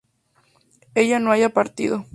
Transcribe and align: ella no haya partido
ella 0.95 1.19
no 1.19 1.31
haya 1.31 1.49
partido 1.53 2.07